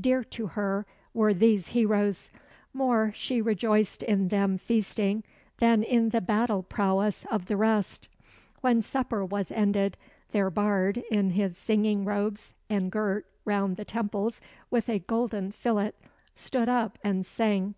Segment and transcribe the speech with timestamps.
[0.00, 2.30] Dear to her were these heroes.
[2.72, 5.24] More she rejoiced in them feasting
[5.58, 8.08] than in the battle prowess of the rest.
[8.60, 9.96] When supper was ended,
[10.30, 14.40] their bard, in his singing robes and girt around the temples
[14.70, 15.90] with a golden fillet,
[16.36, 17.74] stood up and sang.